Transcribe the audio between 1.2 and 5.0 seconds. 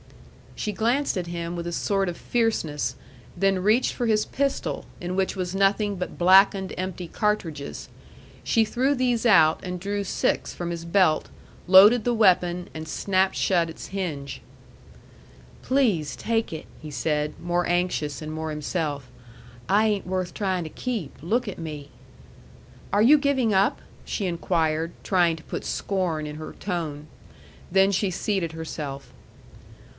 him with a sort of fierceness, then reached for his pistol,